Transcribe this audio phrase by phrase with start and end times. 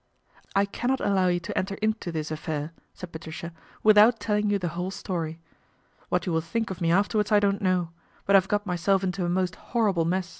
[0.55, 3.53] "I cannot allow you to enter into this affair/' said Patricia,"
[3.83, 5.39] without telling you the whole story.
[6.09, 7.89] What you will think of me afterwards I don't know;
[8.25, 10.29] but I've got myself into a most horrible mess."